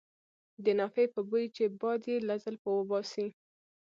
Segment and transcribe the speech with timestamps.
[0.63, 3.27] د نافې په بوی چې باد یې له زلفو وباسي.